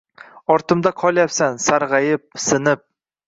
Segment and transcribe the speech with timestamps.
[0.53, 2.83] Ortimda qolyapsan sarg‘ayib, sinib.